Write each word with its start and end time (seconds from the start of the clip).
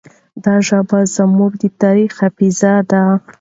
دا 0.43 0.55
ژبه 0.67 0.99
زموږ 1.15 1.51
د 1.61 1.63
تاریخ 1.81 2.11
حافظه 2.19 2.73
ده. 2.89 3.03